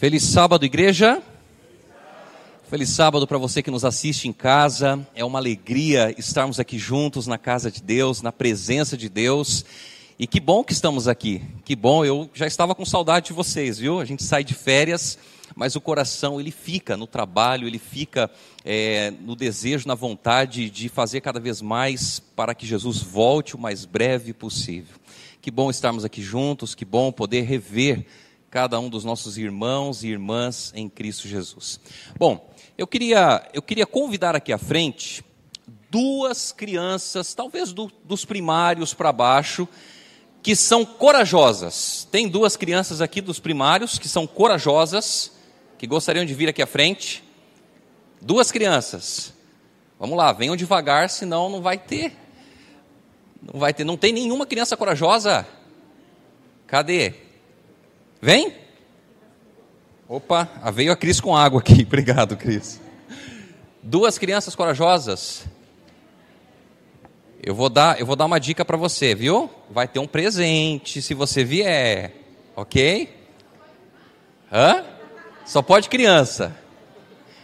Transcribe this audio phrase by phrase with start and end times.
[0.00, 1.22] Feliz sábado, igreja.
[2.70, 5.06] Feliz sábado para você que nos assiste em casa.
[5.14, 9.62] É uma alegria estarmos aqui juntos na casa de Deus, na presença de Deus.
[10.18, 11.42] E que bom que estamos aqui.
[11.66, 14.00] Que bom, eu já estava com saudade de vocês, viu?
[14.00, 15.18] A gente sai de férias,
[15.54, 18.30] mas o coração ele fica no trabalho, ele fica
[18.64, 23.58] é, no desejo, na vontade de fazer cada vez mais para que Jesus volte o
[23.58, 24.96] mais breve possível.
[25.42, 28.06] Que bom estarmos aqui juntos, que bom poder rever
[28.50, 31.78] cada um dos nossos irmãos e irmãs em Cristo Jesus.
[32.18, 35.24] Bom, eu queria, eu queria convidar aqui à frente
[35.88, 39.68] duas crianças, talvez do, dos primários para baixo,
[40.42, 42.08] que são corajosas.
[42.10, 45.32] Tem duas crianças aqui dos primários que são corajosas,
[45.78, 47.22] que gostariam de vir aqui à frente.
[48.20, 49.32] Duas crianças.
[49.98, 52.16] Vamos lá, venham devagar, senão não vai ter.
[53.40, 55.46] Não vai ter, não tem nenhuma criança corajosa.
[56.66, 57.29] Cadê?
[58.20, 58.54] Vem?
[60.08, 61.82] Opa, veio a Cris com água aqui.
[61.86, 62.80] Obrigado, Cris.
[63.82, 65.46] Duas crianças corajosas.
[67.42, 69.48] Eu vou dar, eu vou dar uma dica para você, viu?
[69.70, 72.12] Vai ter um presente se você vier,
[72.54, 73.08] ok?
[74.52, 74.84] Hã?
[75.46, 76.54] Só pode criança.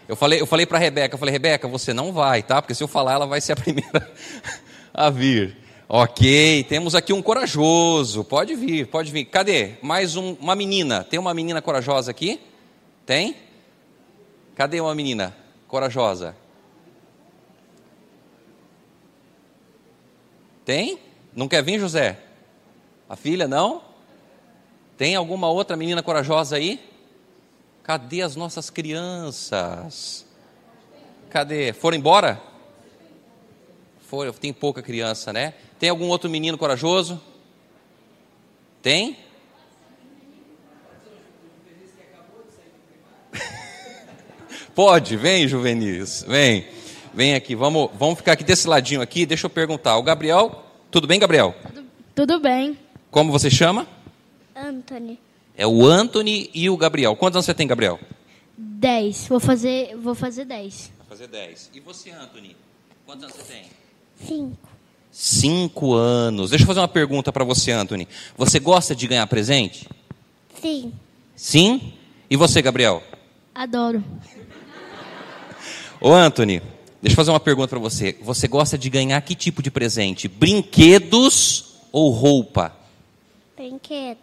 [0.07, 2.61] Eu falei, eu falei para Rebeca, eu falei, Rebeca, você não vai, tá?
[2.61, 4.13] Porque se eu falar, ela vai ser a primeira
[4.93, 5.57] a vir.
[5.89, 8.25] Ok, temos aqui um corajoso.
[8.25, 9.25] Pode vir, pode vir.
[9.27, 9.75] Cadê?
[9.81, 11.05] Mais um, uma menina.
[11.05, 12.41] Tem uma menina corajosa aqui?
[13.05, 13.37] Tem?
[14.57, 15.37] Cadê uma menina
[15.69, 16.35] corajosa?
[20.65, 20.99] Tem?
[21.33, 22.19] Não quer vir, José?
[23.09, 23.81] A filha não?
[24.99, 26.81] Tem alguma outra menina corajosa aí?
[27.85, 30.27] Cadê as nossas crianças?
[31.31, 31.73] Cadê?
[31.73, 32.43] Foram embora?
[34.09, 35.55] Foram, tem pouca criança, né?
[35.81, 37.21] Tem algum outro menino corajoso?
[38.81, 39.17] Tem?
[44.77, 46.69] Pode, vem, Juvenis, vem.
[47.13, 49.27] Vem aqui, vamos, vamos ficar aqui desse ladinho aqui.
[49.27, 49.97] Deixa eu perguntar.
[49.97, 51.53] O Gabriel, tudo bem, Gabriel?
[51.63, 52.79] Tudo, tudo bem.
[53.11, 53.89] Como você chama?
[54.55, 55.19] Anthony.
[55.57, 57.17] É o Anthony e o Gabriel.
[57.17, 57.99] Quantos anos você tem, Gabriel?
[58.57, 59.27] Dez.
[59.27, 60.93] Vou fazer, vou fazer dez.
[60.99, 61.71] Vai fazer dez.
[61.75, 62.57] E você, Anthony?
[63.05, 63.86] Quantos anos você tem?
[64.25, 64.69] Cinco.
[65.11, 66.51] Cinco anos.
[66.51, 68.07] Deixa eu fazer uma pergunta para você, Anthony.
[68.37, 69.89] Você gosta de ganhar presente?
[70.61, 70.93] Sim.
[71.35, 71.95] Sim?
[72.29, 73.03] E você, Gabriel?
[73.55, 74.05] Adoro.
[76.01, 76.61] Ô, Anthony,
[77.01, 78.17] deixa eu fazer uma pergunta para você.
[78.23, 80.29] Você gosta de ganhar que tipo de presente?
[80.29, 82.77] Brinquedos ou roupa?
[83.57, 84.19] Brinquedo.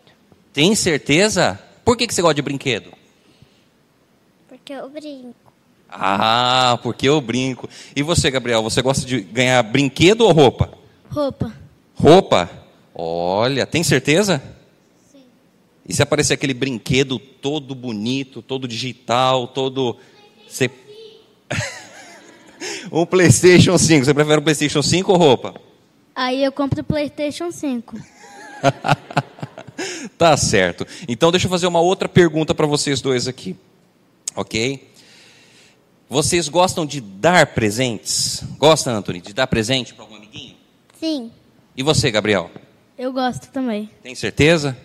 [0.54, 1.60] Tem certeza?
[1.84, 2.92] Por que, que você gosta de brinquedo?
[4.48, 5.34] Porque eu brinco.
[5.96, 7.70] Ah, porque eu brinco.
[7.96, 10.72] E você, Gabriel, você gosta de ganhar brinquedo ou roupa?
[11.09, 11.54] Roupa.
[11.94, 12.50] Roupa?
[12.96, 14.42] Olha, tem certeza?
[15.12, 15.22] Sim.
[15.88, 19.98] E se aparecer aquele brinquedo todo bonito, todo digital, todo.
[20.48, 20.70] Você...
[22.92, 24.06] um PlayStation 5.
[24.06, 25.54] Você prefere um PlayStation 5 ou roupa?
[26.16, 28.00] Aí eu compro o PlayStation 5.
[30.18, 30.88] tá certo.
[31.08, 33.56] Então deixa eu fazer uma outra pergunta para vocês dois aqui.
[34.36, 34.93] Ok?
[36.13, 38.44] Vocês gostam de dar presentes?
[38.59, 40.53] Gosta, Anthony, de dar presente para algum amiguinho?
[41.00, 41.31] Sim.
[41.75, 42.51] E você, Gabriel?
[42.96, 43.90] Eu gosto também.
[44.03, 44.78] Tem certeza?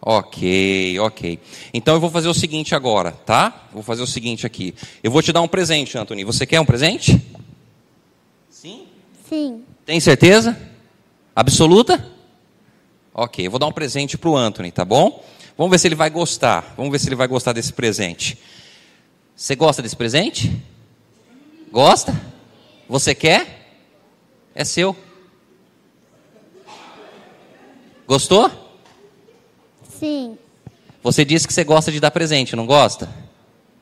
[0.00, 1.38] Ok, ok.
[1.72, 3.68] Então eu vou fazer o seguinte agora, tá?
[3.72, 4.74] Vou fazer o seguinte aqui.
[5.04, 6.24] Eu vou te dar um presente, Anthony.
[6.24, 7.16] Você quer um presente?
[8.50, 8.88] Sim?
[9.28, 9.62] Sim.
[9.86, 10.60] Tem certeza?
[11.32, 12.04] Absoluta?
[13.14, 15.24] Ok, eu vou dar um presente para o Anthony, tá bom?
[15.56, 16.74] Vamos ver se ele vai gostar.
[16.76, 18.36] Vamos ver se ele vai gostar desse presente.
[19.36, 20.62] Você gosta desse presente?
[21.70, 22.14] Gosta?
[22.88, 23.76] Você quer?
[24.54, 24.96] É seu.
[28.06, 28.50] Gostou?
[29.98, 30.38] Sim.
[31.02, 33.08] Você disse que você gosta de dar presente, não gosta?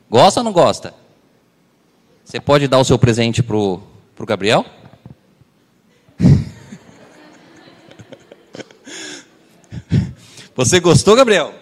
[0.08, 0.94] Gosta ou não gosta?
[2.24, 3.82] Você pode dar o seu presente pro,
[4.14, 4.64] pro Gabriel?
[10.54, 11.52] Você gostou, Gabriel?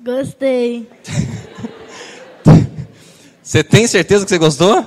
[0.00, 0.90] Gostei.
[3.46, 4.82] Você tem certeza que você gostou?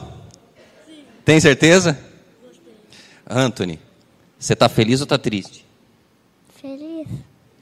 [0.85, 1.06] Sim.
[1.23, 1.97] Tem certeza?
[2.44, 2.73] Gostei.
[3.25, 3.79] Anthony,
[4.38, 5.65] você está feliz ou está triste?
[6.61, 7.07] Feliz.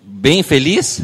[0.01, 1.03] Bem feliz?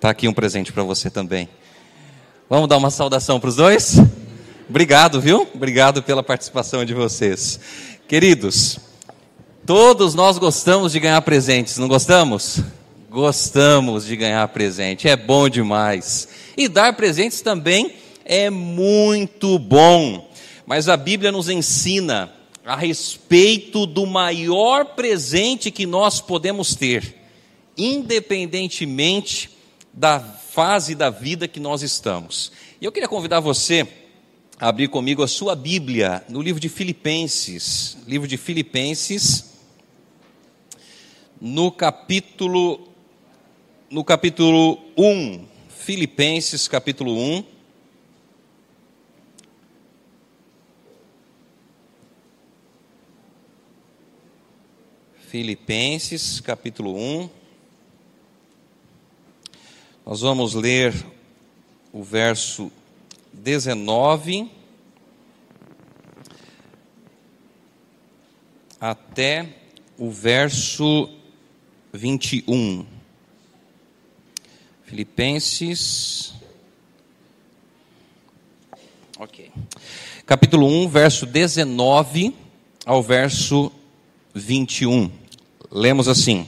[0.00, 1.46] Tá aqui um presente para você também.
[2.48, 3.96] Vamos dar uma saudação para os dois?
[4.66, 5.46] Obrigado, viu?
[5.54, 7.60] Obrigado pela participação de vocês.
[8.08, 8.78] Queridos,
[9.66, 12.64] todos nós gostamos de ganhar presentes, não gostamos?
[13.14, 16.28] Gostamos de ganhar presente, é bom demais.
[16.56, 17.94] E dar presentes também
[18.24, 20.28] é muito bom.
[20.66, 22.32] Mas a Bíblia nos ensina
[22.66, 27.14] a respeito do maior presente que nós podemos ter,
[27.78, 29.48] independentemente
[29.92, 32.50] da fase da vida que nós estamos.
[32.80, 33.86] E eu queria convidar você
[34.58, 39.52] a abrir comigo a sua Bíblia no livro de Filipenses, livro de Filipenses,
[41.40, 42.92] no capítulo
[43.94, 47.44] no capítulo 1, Filipenses capítulo 1.
[55.28, 57.30] Filipenses capítulo 1.
[60.04, 60.92] Nós vamos ler
[61.92, 62.72] o verso
[63.32, 64.50] 19
[68.80, 69.54] até
[69.96, 71.08] o verso
[71.92, 72.93] 21.
[74.84, 76.34] Filipenses.
[79.18, 79.50] Ok.
[80.26, 82.34] Capítulo 1, verso 19
[82.84, 83.72] ao verso
[84.34, 85.10] 21.
[85.70, 86.46] Lemos assim: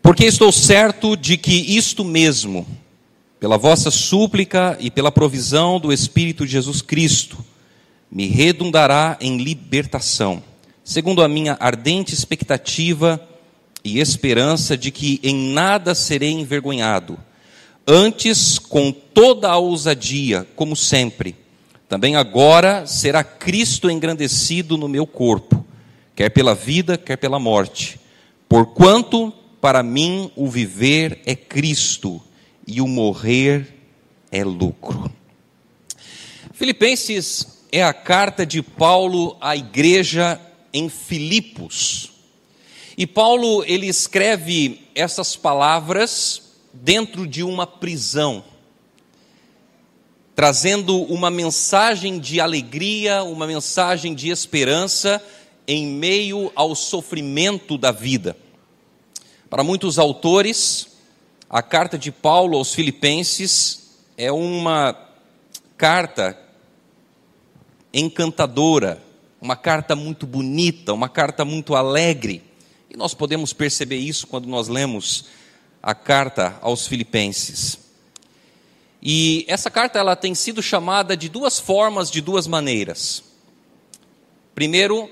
[0.00, 2.66] Porque estou certo de que isto mesmo,
[3.40, 7.44] pela vossa súplica e pela provisão do Espírito de Jesus Cristo,
[8.10, 10.42] me redundará em libertação,
[10.84, 13.20] segundo a minha ardente expectativa
[13.84, 17.18] e esperança de que em nada serei envergonhado.
[17.86, 21.34] Antes, com toda a ousadia, como sempre,
[21.88, 25.64] também agora será Cristo engrandecido no meu corpo,
[26.14, 27.98] quer pela vida, quer pela morte.
[28.48, 32.22] Porquanto, para mim, o viver é Cristo
[32.66, 33.66] e o morrer
[34.30, 35.10] é lucro.
[36.52, 40.40] Filipenses é a carta de Paulo à igreja
[40.72, 42.11] em Filipos.
[42.96, 48.44] E Paulo ele escreve essas palavras dentro de uma prisão,
[50.34, 55.22] trazendo uma mensagem de alegria, uma mensagem de esperança
[55.66, 58.36] em meio ao sofrimento da vida.
[59.48, 60.88] Para muitos autores,
[61.48, 64.96] a carta de Paulo aos Filipenses é uma
[65.76, 66.38] carta
[67.92, 69.02] encantadora,
[69.40, 72.51] uma carta muito bonita, uma carta muito alegre
[72.92, 75.24] e nós podemos perceber isso quando nós lemos
[75.82, 77.78] a carta aos Filipenses.
[79.00, 83.24] E essa carta ela tem sido chamada de duas formas, de duas maneiras.
[84.54, 85.10] Primeiro,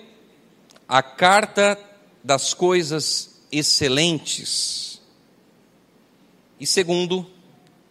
[0.86, 1.78] a carta
[2.22, 5.00] das coisas excelentes.
[6.60, 7.26] E segundo,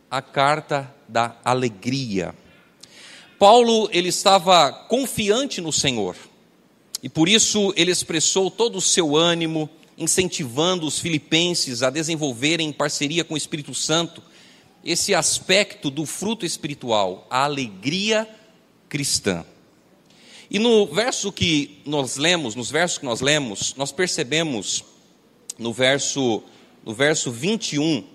[0.10, 2.36] a carta da alegria.
[3.40, 6.16] Paulo ele estava confiante no Senhor.
[7.02, 9.68] E por isso ele expressou todo o seu ânimo,
[10.00, 14.24] incentivando os filipenses a desenvolverem em parceria com o Espírito Santo
[14.84, 18.28] esse aspecto do fruto espiritual, a alegria
[18.88, 19.46] cristã.
[20.50, 24.84] E no verso que nós lemos, nos versos que nós lemos, nós percebemos
[25.58, 26.42] no verso
[26.86, 28.06] no verso 21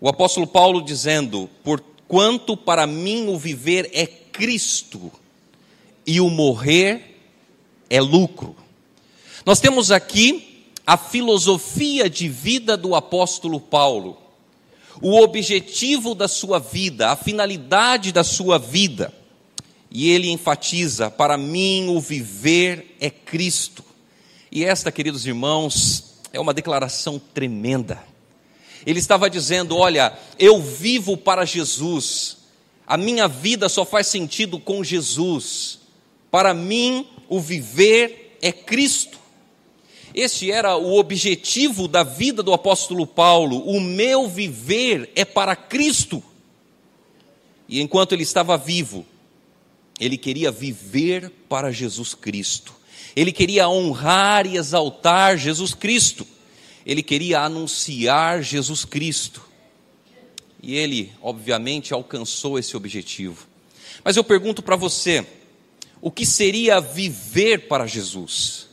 [0.00, 5.10] o apóstolo Paulo dizendo: "Porquanto para mim o viver é Cristo
[6.04, 7.20] e o morrer
[7.88, 8.61] é lucro".
[9.44, 14.16] Nós temos aqui a filosofia de vida do apóstolo Paulo,
[15.00, 19.12] o objetivo da sua vida, a finalidade da sua vida.
[19.90, 23.84] E ele enfatiza: para mim o viver é Cristo.
[24.50, 28.02] E esta, queridos irmãos, é uma declaração tremenda.
[28.86, 32.38] Ele estava dizendo: Olha, eu vivo para Jesus,
[32.86, 35.80] a minha vida só faz sentido com Jesus.
[36.30, 39.21] Para mim, o viver é Cristo.
[40.14, 43.58] Este era o objetivo da vida do apóstolo Paulo.
[43.66, 46.22] O meu viver é para Cristo.
[47.68, 49.06] E enquanto ele estava vivo,
[49.98, 52.74] ele queria viver para Jesus Cristo.
[53.14, 56.26] Ele queria honrar e exaltar Jesus Cristo.
[56.84, 59.42] Ele queria anunciar Jesus Cristo.
[60.62, 63.46] E ele, obviamente, alcançou esse objetivo.
[64.04, 65.26] Mas eu pergunto para você:
[66.00, 68.68] o que seria viver para Jesus?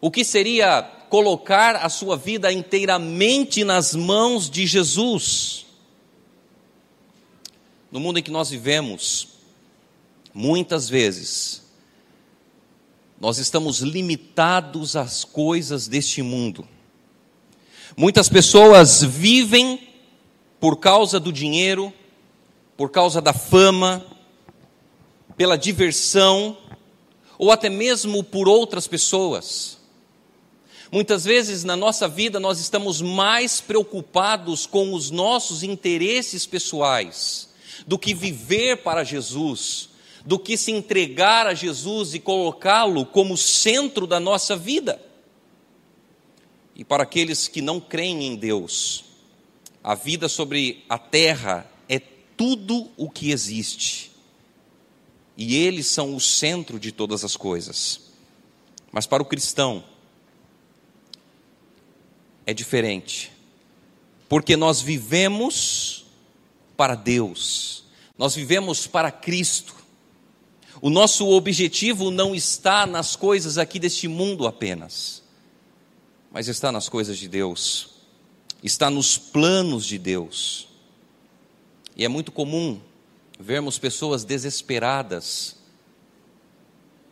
[0.00, 5.66] O que seria colocar a sua vida inteiramente nas mãos de Jesus?
[7.90, 9.28] No mundo em que nós vivemos,
[10.32, 11.62] muitas vezes,
[13.20, 16.68] nós estamos limitados às coisas deste mundo.
[17.96, 19.88] Muitas pessoas vivem
[20.60, 21.92] por causa do dinheiro,
[22.76, 24.06] por causa da fama,
[25.36, 26.56] pela diversão,
[27.38, 29.77] ou até mesmo por outras pessoas.
[30.90, 37.50] Muitas vezes na nossa vida nós estamos mais preocupados com os nossos interesses pessoais
[37.86, 39.90] do que viver para Jesus,
[40.24, 45.00] do que se entregar a Jesus e colocá-lo como centro da nossa vida.
[46.74, 49.04] E para aqueles que não creem em Deus,
[49.82, 54.12] a vida sobre a terra é tudo o que existe.
[55.36, 58.00] E eles são o centro de todas as coisas.
[58.90, 59.84] Mas para o cristão,
[62.48, 63.30] é diferente.
[64.26, 66.06] Porque nós vivemos
[66.78, 67.84] para Deus,
[68.16, 69.74] nós vivemos para Cristo.
[70.80, 75.22] O nosso objetivo não está nas coisas aqui deste mundo apenas,
[76.32, 77.90] mas está nas coisas de Deus,
[78.62, 80.68] está nos planos de Deus.
[81.94, 82.80] E é muito comum
[83.38, 85.54] vermos pessoas desesperadas,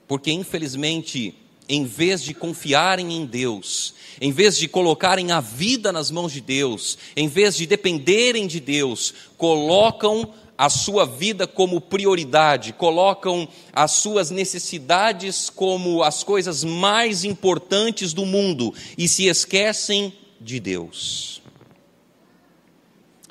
[0.09, 1.35] porque infelizmente,
[1.69, 6.41] em vez de confiarem em Deus, em vez de colocarem a vida nas mãos de
[6.41, 13.93] Deus, em vez de dependerem de Deus, colocam a sua vida como prioridade, colocam as
[13.93, 21.43] suas necessidades como as coisas mais importantes do mundo e se esquecem de Deus.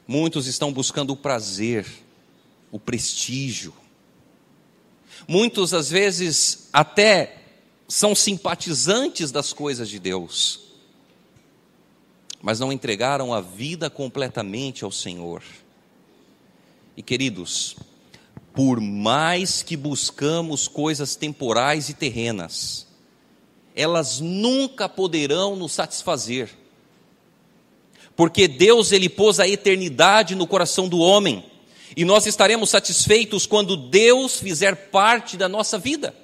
[0.08, 1.88] Muitos estão buscando o prazer,
[2.72, 3.74] o prestígio.
[5.28, 7.45] Muitos, às vezes, até
[7.88, 10.62] são simpatizantes das coisas de Deus,
[12.42, 15.44] mas não entregaram a vida completamente ao Senhor.
[16.98, 17.76] E queridos,
[18.54, 22.88] por mais que buscamos coisas temporais e terrenas,
[23.76, 26.50] elas nunca poderão nos satisfazer.
[28.16, 31.44] Porque Deus ele pôs a eternidade no coração do homem,
[31.98, 36.16] e nós estaremos satisfeitos quando Deus fizer parte da nossa vida.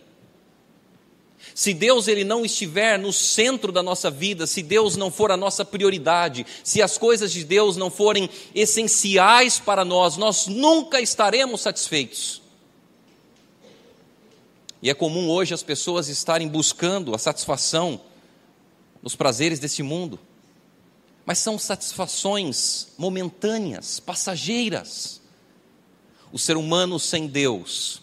[1.53, 5.38] Se Deus ele não estiver no centro da nossa vida, se Deus não for a
[5.38, 11.62] nossa prioridade, se as coisas de Deus não forem essenciais para nós, nós nunca estaremos
[11.62, 12.41] satisfeitos.
[14.81, 18.01] E é comum hoje as pessoas estarem buscando a satisfação
[19.01, 20.20] nos prazeres desse mundo,
[21.25, 25.22] mas são satisfações momentâneas, passageiras.
[26.31, 28.00] O ser humano sem Deus,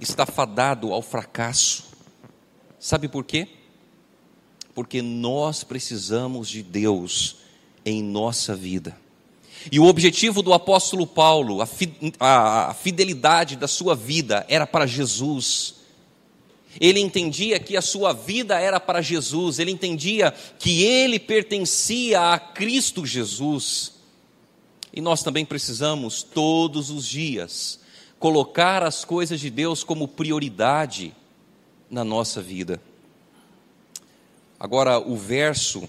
[0.00, 1.84] está fadado ao fracasso.
[2.78, 3.48] Sabe por quê?
[4.74, 7.36] Porque nós precisamos de Deus
[7.84, 8.96] em nossa vida.
[9.72, 11.58] E o objetivo do apóstolo Paulo,
[12.20, 15.76] a fidelidade da sua vida, era para Jesus.
[16.78, 22.38] Ele entendia que a sua vida era para Jesus, ele entendia que ele pertencia a
[22.38, 23.94] Cristo Jesus.
[24.92, 27.80] E nós também precisamos, todos os dias,
[28.26, 31.14] colocar as coisas de Deus como prioridade
[31.88, 32.82] na nossa vida.
[34.58, 35.88] Agora, o verso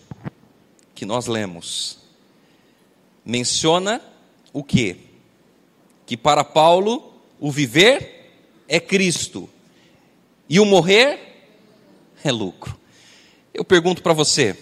[0.94, 1.98] que nós lemos
[3.26, 4.00] menciona
[4.54, 4.98] o que?
[6.06, 8.32] Que para Paulo o viver
[8.68, 9.50] é Cristo
[10.48, 11.50] e o morrer
[12.24, 12.80] é lucro.
[13.52, 14.56] Eu pergunto para você: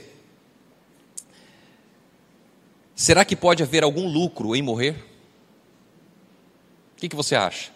[2.96, 5.15] será que pode haver algum lucro em morrer?
[6.96, 7.72] O que, que você acha?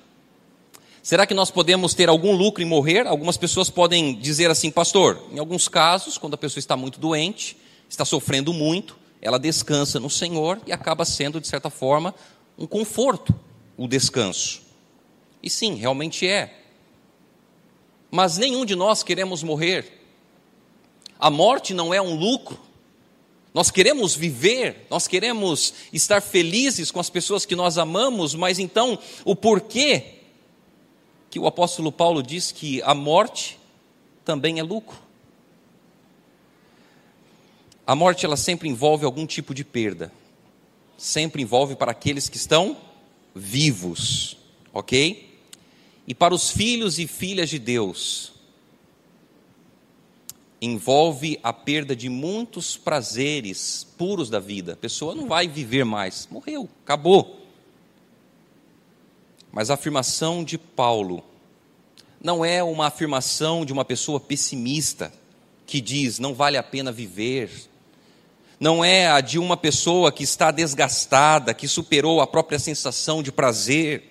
[1.01, 3.07] Será que nós podemos ter algum lucro em morrer?
[3.07, 7.57] Algumas pessoas podem dizer assim, pastor, em alguns casos, quando a pessoa está muito doente,
[7.89, 12.13] está sofrendo muito, ela descansa no Senhor e acaba sendo, de certa forma,
[12.57, 13.33] um conforto
[13.79, 14.61] o descanso.
[15.41, 16.53] E sim, realmente é.
[18.11, 20.01] Mas nenhum de nós queremos morrer.
[21.17, 22.59] A morte não é um lucro,
[23.59, 28.97] nós queremos viver, nós queremos estar felizes com as pessoas que nós amamos, mas então
[29.25, 30.13] o porquê
[31.29, 33.59] que o apóstolo Paulo diz que a morte
[34.23, 34.97] também é lucro?
[37.85, 40.09] A morte ela sempre envolve algum tipo de perda.
[40.97, 42.77] Sempre envolve para aqueles que estão
[43.35, 44.37] vivos,
[44.71, 45.37] OK?
[46.07, 48.31] E para os filhos e filhas de Deus,
[50.61, 54.73] envolve a perda de muitos prazeres puros da vida.
[54.73, 57.47] A pessoa não vai viver mais, morreu, acabou.
[59.51, 61.23] Mas a afirmação de Paulo
[62.21, 65.11] não é uma afirmação de uma pessoa pessimista
[65.65, 67.49] que diz não vale a pena viver.
[68.59, 73.31] Não é a de uma pessoa que está desgastada, que superou a própria sensação de
[73.31, 74.08] prazer.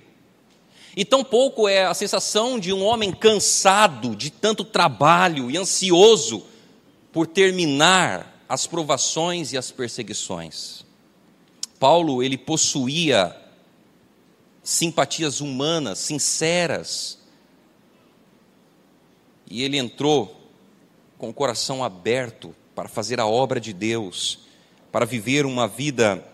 [0.98, 6.44] E tampouco é a sensação de um homem cansado de tanto trabalho e ansioso
[7.12, 10.84] por terminar as provações e as perseguições.
[11.78, 13.32] Paulo, ele possuía
[14.60, 17.20] simpatias humanas, sinceras.
[19.48, 20.50] E ele entrou
[21.16, 24.40] com o coração aberto para fazer a obra de Deus,
[24.90, 26.26] para viver uma vida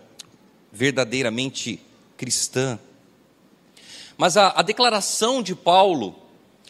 [0.73, 1.79] verdadeiramente
[2.17, 2.79] cristã.
[4.17, 6.25] Mas a, a declaração de Paulo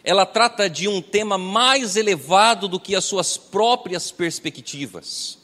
[0.05, 5.39] ela trata de um tema mais elevado do que as suas próprias perspectivas.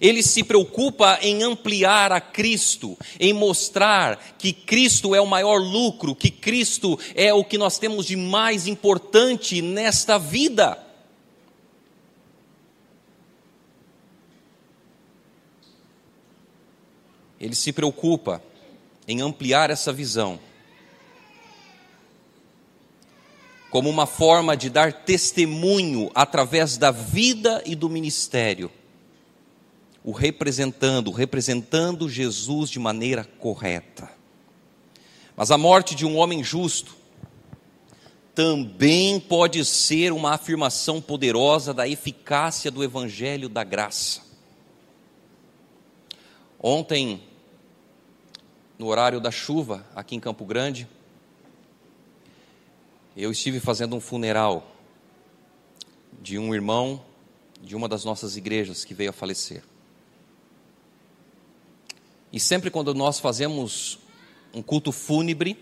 [0.00, 6.14] Ele se preocupa em ampliar a Cristo, em mostrar que Cristo é o maior lucro,
[6.14, 10.78] que Cristo é o que nós temos de mais importante nesta vida.
[17.38, 18.42] Ele se preocupa
[19.06, 20.40] em ampliar essa visão,
[23.72, 28.70] como uma forma de dar testemunho através da vida e do ministério
[30.04, 34.10] o representando, representando Jesus de maneira correta.
[35.34, 36.94] Mas a morte de um homem justo
[38.34, 44.20] também pode ser uma afirmação poderosa da eficácia do evangelho da graça.
[46.60, 47.22] Ontem,
[48.78, 50.86] no horário da chuva, aqui em Campo Grande,
[53.16, 54.66] eu estive fazendo um funeral
[56.20, 57.02] de um irmão
[57.60, 59.62] de uma das nossas igrejas que veio a falecer.
[62.32, 63.98] E sempre quando nós fazemos
[64.54, 65.58] um culto fúnebre,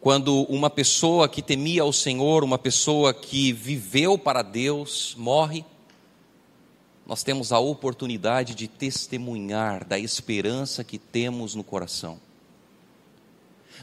[0.00, 5.64] quando uma pessoa que temia ao Senhor, uma pessoa que viveu para Deus, morre,
[7.06, 12.20] nós temos a oportunidade de testemunhar da esperança que temos no coração.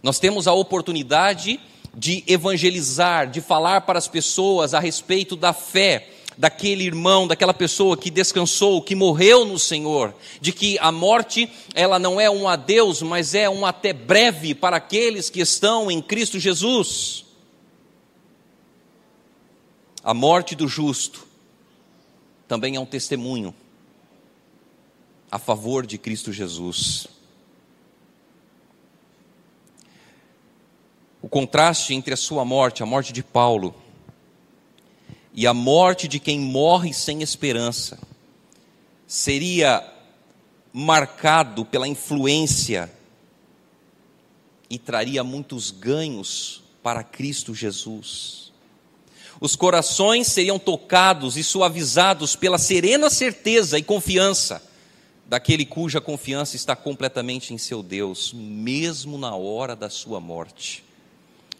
[0.02, 1.60] Nós temos a oportunidade
[1.96, 7.96] de evangelizar, de falar para as pessoas a respeito da fé, daquele irmão, daquela pessoa
[7.96, 13.02] que descansou, que morreu no Senhor, de que a morte, ela não é um adeus,
[13.02, 17.26] mas é um até breve para aqueles que estão em Cristo Jesus.
[20.04, 21.28] A morte do justo
[22.48, 23.54] também é um testemunho
[25.32, 27.08] a favor de Cristo Jesus.
[31.24, 33.74] O contraste entre a sua morte, a morte de Paulo,
[35.34, 37.98] e a morte de quem morre sem esperança
[39.08, 39.90] seria
[40.74, 42.92] marcado pela influência
[44.70, 48.52] e traria muitos ganhos para Cristo Jesus.
[49.40, 54.62] Os corações seriam tocados e suavizados pela serena certeza e confiança
[55.26, 60.84] daquele cuja confiança está completamente em seu Deus, mesmo na hora da sua morte.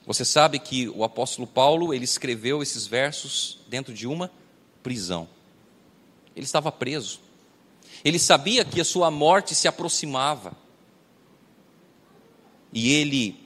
[0.06, 4.30] Você sabe que o apóstolo Paulo, ele escreveu esses versos dentro de uma
[4.82, 5.30] prisão.
[6.36, 7.20] Ele estava preso.
[8.04, 10.58] Ele sabia que a sua morte se aproximava.
[12.74, 13.40] E ele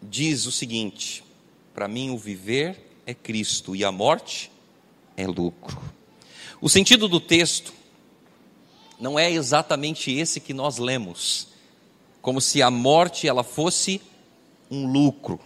[0.00, 1.22] diz o seguinte:
[1.74, 4.50] para mim o viver é Cristo e a morte
[5.16, 5.80] é lucro.
[6.60, 7.74] O sentido do texto
[8.98, 11.48] não é exatamente esse que nós lemos,
[12.22, 14.00] como se a morte ela fosse
[14.70, 15.38] um lucro.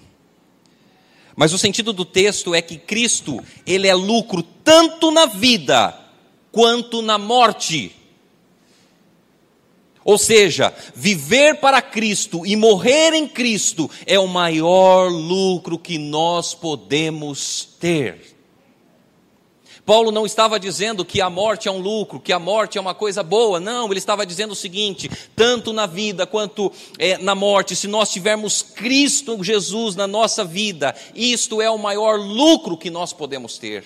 [1.38, 5.96] Mas o sentido do texto é que Cristo, ele é lucro tanto na vida
[6.50, 7.94] quanto na morte.
[10.04, 16.54] Ou seja, viver para Cristo e morrer em Cristo é o maior lucro que nós
[16.54, 18.36] podemos ter.
[19.88, 22.94] Paulo não estava dizendo que a morte é um lucro, que a morte é uma
[22.94, 23.58] coisa boa.
[23.58, 28.10] Não, ele estava dizendo o seguinte: tanto na vida quanto é, na morte, se nós
[28.10, 33.82] tivermos Cristo Jesus na nossa vida, isto é o maior lucro que nós podemos ter.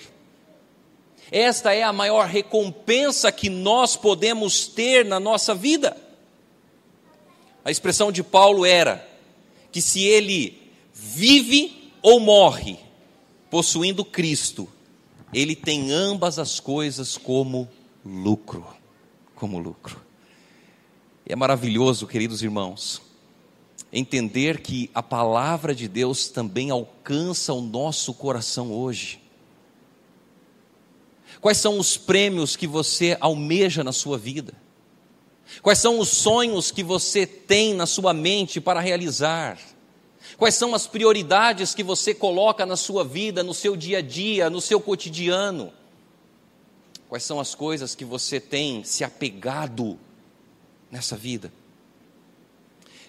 [1.31, 5.95] Esta é a maior recompensa que nós podemos ter na nossa vida.
[7.63, 9.07] A expressão de Paulo era
[9.71, 12.77] que se ele vive ou morre
[13.49, 14.67] possuindo Cristo,
[15.33, 17.67] ele tem ambas as coisas como
[18.05, 18.65] lucro,
[19.35, 20.01] como lucro.
[21.25, 23.01] E é maravilhoso, queridos irmãos,
[23.91, 29.21] entender que a palavra de Deus também alcança o nosso coração hoje.
[31.39, 34.53] Quais são os prêmios que você almeja na sua vida?
[35.61, 39.59] Quais são os sonhos que você tem na sua mente para realizar?
[40.37, 44.49] Quais são as prioridades que você coloca na sua vida, no seu dia a dia,
[44.49, 45.71] no seu cotidiano?
[47.07, 49.99] Quais são as coisas que você tem se apegado
[50.89, 51.53] nessa vida?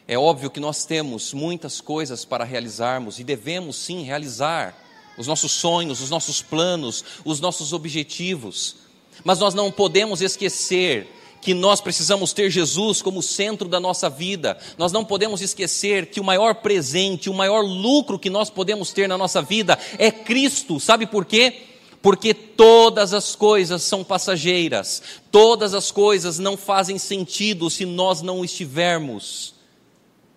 [0.06, 4.76] É óbvio que nós temos muitas coisas para realizarmos e devemos sim realizar
[5.16, 8.76] os nossos sonhos, os nossos planos, os nossos objetivos,
[9.24, 11.08] mas nós não podemos esquecer
[11.44, 14.56] que nós precisamos ter Jesus como centro da nossa vida.
[14.78, 19.06] Nós não podemos esquecer que o maior presente, o maior lucro que nós podemos ter
[19.06, 20.80] na nossa vida é Cristo.
[20.80, 21.60] Sabe por quê?
[22.00, 28.42] Porque todas as coisas são passageiras, todas as coisas não fazem sentido se nós não
[28.42, 29.54] estivermos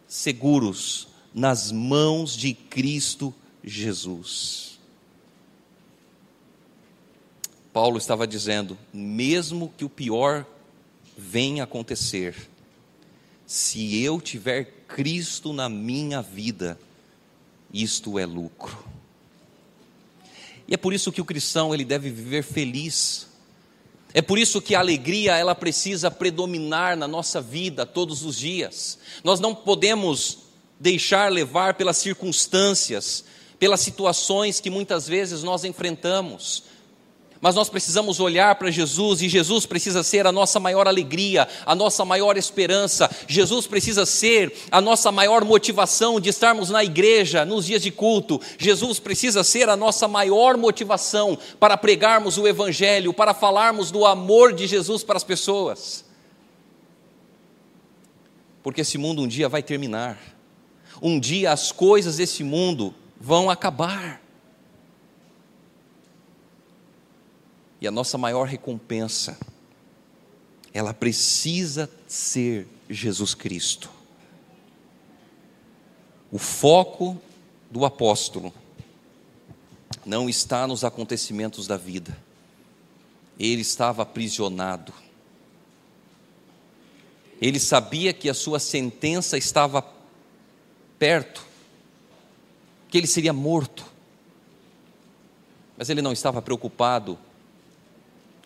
[0.08, 4.78] seguros nas mãos de Cristo Jesus.
[7.72, 10.46] Paulo estava dizendo: mesmo que o pior
[11.18, 12.36] venha acontecer,
[13.46, 16.80] se eu tiver Cristo na minha vida,
[17.74, 18.78] isto é lucro.
[20.68, 23.28] E é por isso que o cristão ele deve viver feliz.
[24.14, 29.00] É por isso que a alegria ela precisa predominar na nossa vida todos os dias.
[29.24, 30.40] Nós não podemos
[30.80, 33.24] deixar levar pelas circunstâncias,
[33.58, 36.64] pelas situações que muitas vezes nós enfrentamos.
[37.40, 41.76] Mas nós precisamos olhar para Jesus e Jesus precisa ser a nossa maior alegria, a
[41.76, 43.10] nossa maior esperança.
[43.28, 48.42] Jesus precisa ser a nossa maior motivação de estarmos na igreja nos dias de culto.
[48.58, 54.54] Jesus precisa ser a nossa maior motivação para pregarmos o Evangelho, para falarmos do amor
[54.54, 56.06] de Jesus para as pessoas.
[58.64, 60.20] Porque esse mundo um dia vai terminar,
[61.02, 64.27] um dia as coisas desse mundo vão acabar.
[67.80, 69.38] E a nossa maior recompensa,
[70.74, 73.90] ela precisa ser Jesus Cristo.
[76.32, 77.20] O foco
[77.70, 78.54] do apóstolo
[80.06, 82.18] não está nos acontecimentos da vida.
[83.40, 84.94] Ele estava aprisionado.
[87.40, 89.86] Ele sabia que a sua sentença estava
[90.98, 91.46] perto,
[92.90, 93.86] que ele seria morto.
[95.78, 97.20] Mas ele não estava preocupado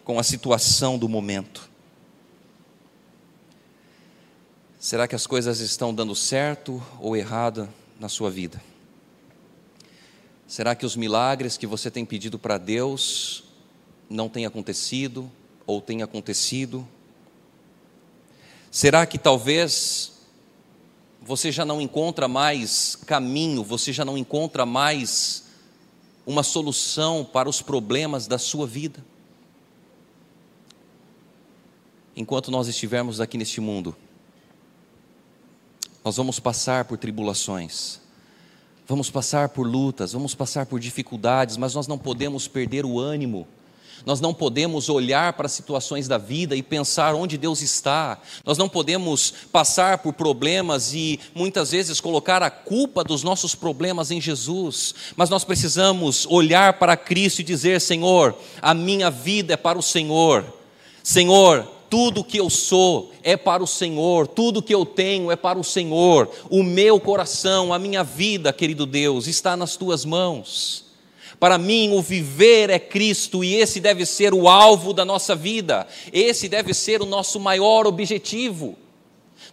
[0.04, 1.70] com a situação do momento.
[4.80, 8.62] Será que as coisas estão dando certo ou errado na sua vida?
[10.48, 13.44] Será que os milagres que você tem pedido para Deus
[14.10, 15.32] não têm acontecido
[15.68, 16.86] ou têm acontecido?
[18.72, 20.14] Será que talvez
[21.22, 25.44] você já não encontra mais caminho, você já não encontra mais
[26.26, 29.11] uma solução para os problemas da sua vida?
[32.16, 33.96] Enquanto nós estivermos aqui neste mundo,
[36.04, 38.00] nós vamos passar por tribulações,
[38.88, 43.48] vamos passar por lutas, vamos passar por dificuldades, mas nós não podemos perder o ânimo.
[44.06, 48.20] Nós não podemos olhar para as situações da vida e pensar onde Deus está.
[48.44, 54.10] Nós não podemos passar por problemas e muitas vezes colocar a culpa dos nossos problemas
[54.10, 54.96] em Jesus.
[55.16, 59.84] Mas nós precisamos olhar para Cristo e dizer: Senhor, a minha vida é para o
[59.84, 60.52] Senhor.
[61.04, 65.60] Senhor, tudo que eu sou é para o Senhor, tudo que eu tenho é para
[65.60, 70.86] o Senhor, o meu coração, a minha vida, querido Deus, está nas tuas mãos.
[71.38, 75.86] Para mim, o viver é Cristo e esse deve ser o alvo da nossa vida,
[76.14, 78.78] esse deve ser o nosso maior objetivo.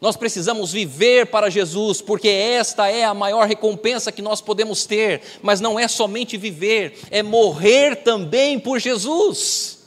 [0.01, 5.23] Nós precisamos viver para Jesus, porque esta é a maior recompensa que nós podemos ter,
[5.43, 9.78] mas não é somente viver, é morrer também por Jesus.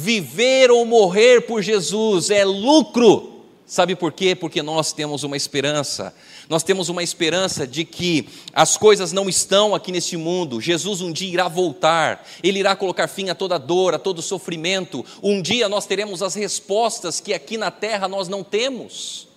[0.00, 3.42] Viver ou morrer por Jesus é lucro.
[3.66, 4.34] Sabe por quê?
[4.34, 6.14] Porque nós temos uma esperança.
[6.48, 10.58] Nós temos uma esperança de que as coisas não estão aqui neste mundo.
[10.58, 12.26] Jesus um dia irá voltar.
[12.42, 15.04] Ele irá colocar fim a toda dor, a todo sofrimento.
[15.22, 19.28] Um dia nós teremos as respostas que aqui na terra nós não temos.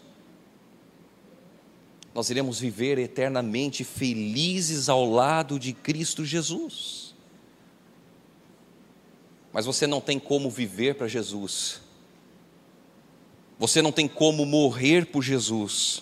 [2.15, 7.12] Nós iremos viver eternamente felizes ao lado de Cristo Jesus
[9.53, 11.79] mas você não tem como viver para Jesus.
[13.59, 16.01] Você não tem como morrer por Jesus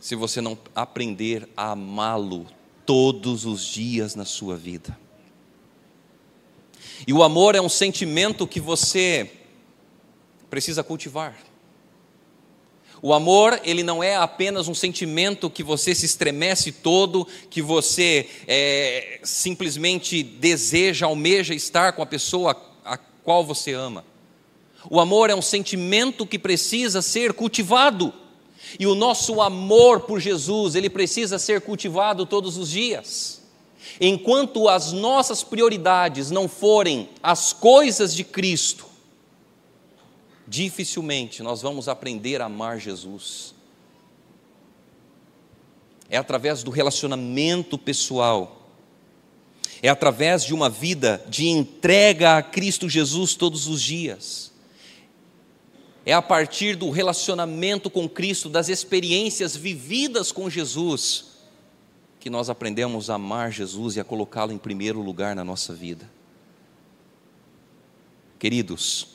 [0.00, 2.46] se você não aprender a amá-lo
[2.86, 4.98] todos os dias na sua vida.
[7.06, 9.30] E o amor é um sentimento que você
[10.48, 11.36] precisa cultivar.
[13.04, 18.28] O amor, ele não é apenas um sentimento que você se estremece todo, que você
[18.46, 24.04] é, simplesmente deseja, almeja estar com a pessoa a qual você ama.
[24.88, 28.14] O amor é um sentimento que precisa ser cultivado.
[28.78, 33.42] E o nosso amor por Jesus, ele precisa ser cultivado todos os dias.
[34.00, 38.91] Enquanto as nossas prioridades não forem as coisas de Cristo,
[40.52, 43.54] dificilmente nós vamos aprender a amar Jesus.
[46.10, 48.68] É através do relacionamento pessoal,
[49.80, 54.52] é através de uma vida de entrega a Cristo Jesus todos os dias.
[56.04, 61.32] É a partir do relacionamento com Cristo, das experiências vividas com Jesus,
[62.20, 66.10] que nós aprendemos a amar Jesus e a colocá-lo em primeiro lugar na nossa vida.
[68.38, 69.11] Queridos,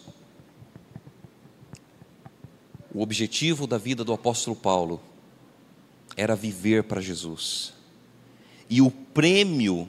[2.97, 4.99] o objetivo da vida do apóstolo Paulo
[6.15, 7.71] era viver para Jesus.
[8.67, 9.88] E o prêmio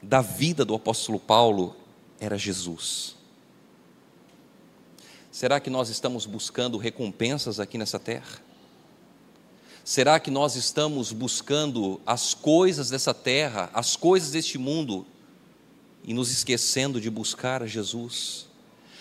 [0.00, 1.74] da vida do apóstolo Paulo
[2.20, 3.16] era Jesus.
[5.32, 8.40] Será que nós estamos buscando recompensas aqui nessa terra?
[9.82, 15.04] Será que nós estamos buscando as coisas dessa terra, as coisas deste mundo,
[16.04, 18.47] e nos esquecendo de buscar Jesus?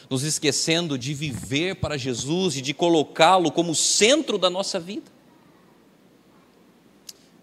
[0.09, 5.11] Nos esquecendo de viver para Jesus e de colocá-lo como centro da nossa vida?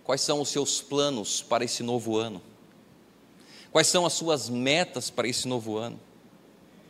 [0.03, 2.41] Quais são os seus planos para esse novo ano?
[3.73, 5.99] Quais são as suas metas para esse novo ano?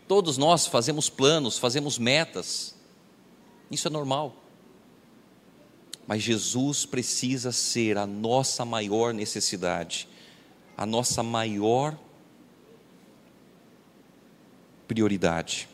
[0.06, 2.74] Todos nós fazemos planos, fazemos metas,
[3.70, 4.36] isso é normal.
[6.06, 10.06] Mas Jesus precisa ser a nossa maior necessidade,
[10.76, 11.98] a nossa maior
[14.86, 15.68] prioridade.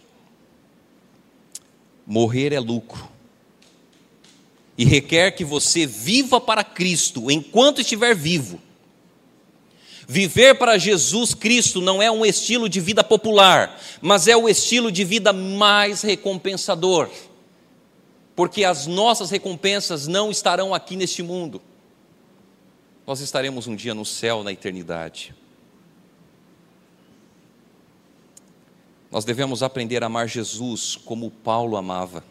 [2.07, 3.09] Morrer é lucro.
[4.77, 8.61] E requer que você viva para Cristo enquanto estiver vivo
[10.13, 14.91] Viver para Jesus Cristo não é um estilo de vida popular, mas é o estilo
[14.91, 17.09] de vida mais recompensador.
[18.35, 21.63] Porque as nossas recompensas não estarão aqui neste mundo.
[23.07, 25.33] Nós estaremos um dia no céu, na eternidade.
[29.11, 32.25] Nós devemos aprender a amar Jesus como Paulo amava.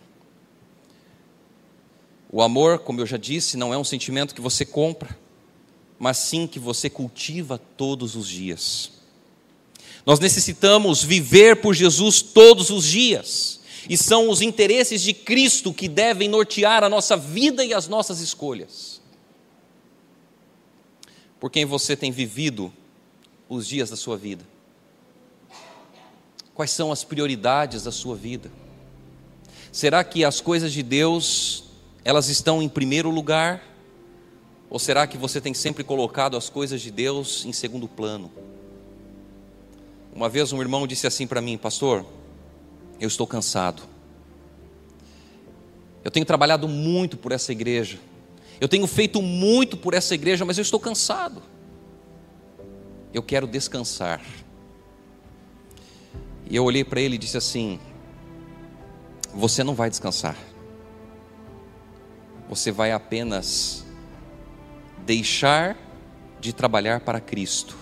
[2.31, 5.17] O amor, como eu já disse, não é um sentimento que você compra
[5.99, 8.91] mas sim que você cultiva todos os dias.
[10.05, 15.89] Nós necessitamos viver por Jesus todos os dias, e são os interesses de Cristo que
[15.89, 19.01] devem nortear a nossa vida e as nossas escolhas.
[21.39, 22.71] Por quem você tem vivido
[23.49, 24.45] os dias da sua vida?
[26.59, 28.51] Quais são as prioridades da sua vida?
[29.71, 31.63] Será que as coisas de Deus,
[32.03, 33.63] elas estão em primeiro lugar?
[34.69, 38.29] Ou será que você tem sempre colocado as coisas de Deus em segundo plano?
[40.13, 42.05] Uma vez um irmão disse assim para mim, pastor,
[42.99, 43.83] eu estou cansado.
[46.03, 47.99] Eu tenho trabalhado muito por essa igreja.
[48.59, 51.41] Eu tenho feito muito por essa igreja, mas eu estou cansado.
[53.13, 54.21] Eu quero descansar.
[56.49, 57.79] E eu olhei para ele e disse assim:
[59.33, 60.35] Você não vai descansar.
[62.49, 63.85] Você vai apenas
[65.05, 65.77] deixar
[66.39, 67.77] de trabalhar para Cristo.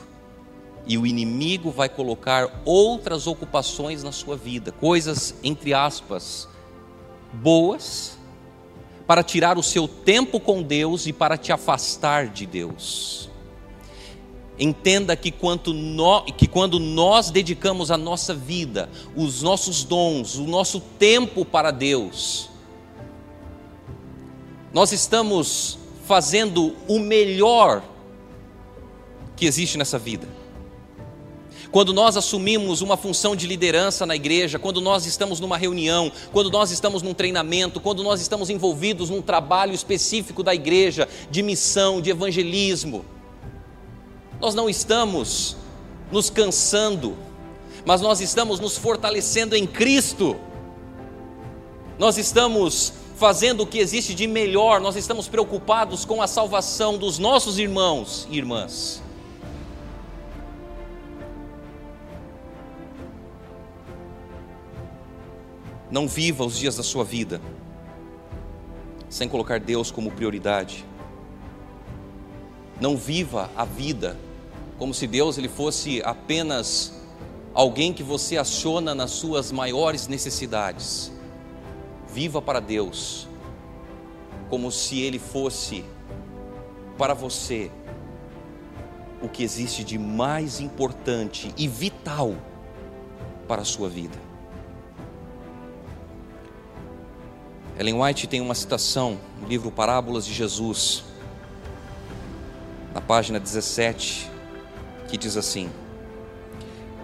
[0.86, 6.48] E o inimigo vai colocar outras ocupações na sua vida, coisas, entre aspas,
[7.34, 8.18] boas,
[9.06, 13.30] para tirar o seu tempo com Deus e para te afastar de Deus.
[14.60, 15.34] Entenda que,
[15.74, 21.70] no, que, quando nós dedicamos a nossa vida, os nossos dons, o nosso tempo para
[21.70, 22.50] Deus,
[24.74, 27.84] nós estamos fazendo o melhor
[29.36, 30.28] que existe nessa vida.
[31.72, 36.50] Quando nós assumimos uma função de liderança na igreja, quando nós estamos numa reunião, quando
[36.50, 42.02] nós estamos num treinamento, quando nós estamos envolvidos num trabalho específico da igreja, de missão,
[42.02, 43.06] de evangelismo,
[44.40, 45.58] nós não estamos
[46.12, 47.18] nos cansando,
[47.86, 50.36] mas nós estamos nos fortalecendo em Cristo.
[51.98, 57.18] Nós estamos fazendo o que existe de melhor, nós estamos preocupados com a salvação dos
[57.18, 59.02] nossos irmãos e irmãs.
[65.90, 67.42] Não viva os dias da sua vida
[69.10, 70.86] sem colocar Deus como prioridade.
[72.80, 74.18] Não viva a vida
[74.78, 76.94] como se Deus ele fosse apenas
[77.58, 81.12] alguém que você aciona nas suas maiores necessidades.
[82.08, 83.28] Viva para Deus,
[84.48, 85.84] como se Ele fosse
[86.98, 87.72] para você
[89.22, 92.36] o que existe de mais importante e vital
[93.48, 94.18] para a sua vida.
[97.80, 101.04] Ellen White tem uma citação no livro Parábolas de Jesus,
[102.94, 104.37] na página 17,
[105.08, 105.70] que diz assim: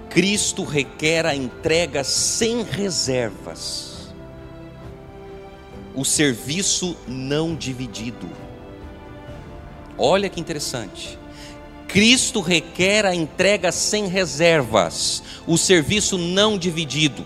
[0.09, 3.93] Cristo requer a entrega sem reservas
[5.95, 8.29] o serviço não dividido.
[9.97, 11.19] Olha que interessante.
[11.87, 17.23] Cristo requer a entrega sem reservas, o serviço não dividido.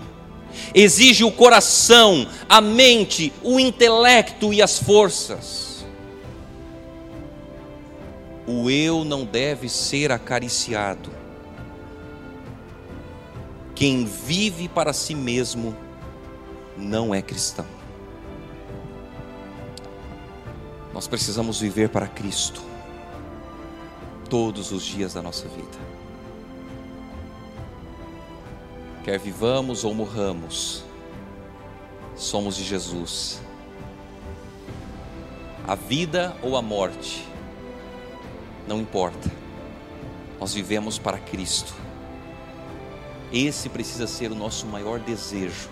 [0.73, 5.66] Exige o coração, a mente, o intelecto e as forças.
[8.47, 11.11] O eu não deve ser acariciado.
[13.75, 15.75] Quem vive para si mesmo
[16.77, 17.65] não é cristão.
[20.93, 22.61] Nós precisamos viver para Cristo.
[24.29, 25.77] todos os dias da nossa vida.
[29.03, 30.83] Quer vivamos ou morramos,
[32.15, 33.41] somos de Jesus.
[35.65, 37.25] A vida ou a morte,
[38.67, 39.31] não importa,
[40.39, 41.73] nós vivemos para Cristo.
[43.31, 45.69] Esse precisa ser o nosso maior desejo,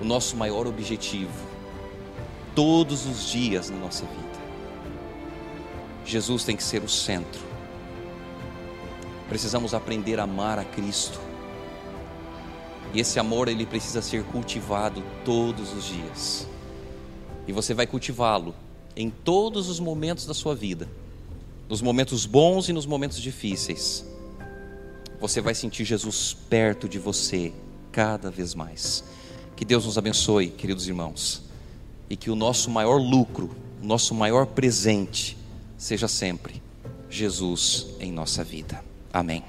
[0.00, 1.32] o nosso maior objetivo,
[2.54, 4.44] todos os dias na nossa vida.
[6.04, 7.40] Jesus tem que ser o centro.
[9.28, 11.18] Precisamos aprender a amar a Cristo.
[12.92, 16.46] E esse amor ele precisa ser cultivado todos os dias.
[17.46, 18.54] E você vai cultivá-lo
[18.96, 20.88] em todos os momentos da sua vida,
[21.68, 24.04] nos momentos bons e nos momentos difíceis.
[25.20, 27.52] Você vai sentir Jesus perto de você
[27.90, 29.04] cada vez mais.
[29.56, 31.42] Que Deus nos abençoe, queridos irmãos,
[32.10, 33.50] e que o nosso maior lucro,
[33.82, 35.36] o nosso maior presente,
[35.78, 36.62] seja sempre
[37.08, 38.84] Jesus em nossa vida.
[39.12, 39.44] Amém.